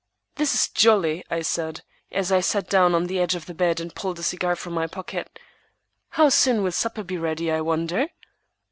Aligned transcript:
"This 0.37 0.55
is 0.55 0.67
jolly," 0.67 1.23
I 1.29 1.43
said, 1.43 1.83
as 2.11 2.31
I 2.31 2.39
sat 2.39 2.67
down 2.67 2.95
on 2.95 3.05
the 3.05 3.19
edge 3.19 3.35
of 3.35 3.45
the 3.45 3.53
bed 3.53 3.79
and 3.79 3.93
pulled 3.93 4.17
a 4.17 4.23
cigar 4.23 4.55
from 4.55 4.73
my 4.73 4.87
pocket. 4.87 5.37
"How 6.09 6.29
soon 6.29 6.63
will 6.63 6.71
supper 6.71 7.03
be 7.03 7.19
ready, 7.19 7.51
I 7.51 7.61
wonder?" 7.61 8.07